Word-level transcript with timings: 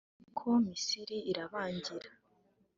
ariko 0.21 0.45
Misiri 0.65 1.17
irabangira 1.31 2.09